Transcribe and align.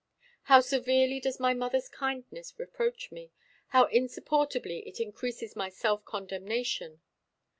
"How 0.45 0.61
severely 0.61 1.19
does 1.19 1.39
my 1.39 1.53
mother's 1.53 1.87
kindness 1.87 2.55
reproach 2.57 3.11
me! 3.11 3.29
How 3.67 3.85
insupportably 3.85 4.79
it 4.87 4.99
increases 4.99 5.55
my 5.55 5.69
self 5.69 6.03
condemnation!" 6.05 7.01